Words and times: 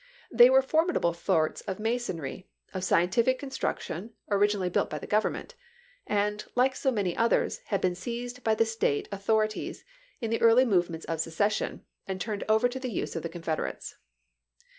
They 0.31 0.49
were 0.49 0.63
for 0.63 0.87
midable 0.87 1.15
forts 1.15 1.61
of 1.67 1.77
masonry, 1.77 2.47
of 2.73 2.83
scientific 2.83 3.39
construc 3.39 3.81
tion, 3.81 4.13
originally 4.31 4.67
built 4.67 4.89
by 4.89 4.97
the 4.97 5.05
Government; 5.05 5.53
and, 6.07 6.43
like 6.55 6.75
so 6.75 6.89
many 6.89 7.15
others, 7.15 7.59
had 7.65 7.81
been 7.81 7.93
seized 7.93 8.43
by 8.43 8.55
the 8.55 8.65
State 8.65 9.07
au 9.11 9.17
thorities 9.17 9.83
in 10.19 10.31
the 10.31 10.41
early 10.41 10.65
movements 10.65 11.05
of 11.05 11.21
secession, 11.21 11.85
and 12.07 12.19
turned 12.19 12.43
over 12.49 12.67
to 12.67 12.79
the 12.79 12.89
use 12.89 13.15
of 13.15 13.21
the 13.21 13.29
Confederates. 13.29 13.97